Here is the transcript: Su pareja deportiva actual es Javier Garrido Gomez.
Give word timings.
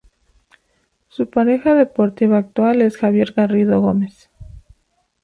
Su 1.09 1.29
pareja 1.29 1.75
deportiva 1.75 2.39
actual 2.39 2.81
es 2.81 2.97
Javier 2.97 3.33
Garrido 3.33 3.81
Gomez. 3.81 4.31